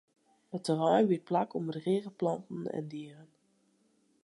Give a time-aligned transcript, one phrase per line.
[0.57, 3.29] It terrein biedt plak oan bedrige planten en dieren.